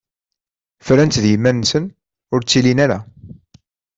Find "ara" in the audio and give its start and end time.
2.85-2.99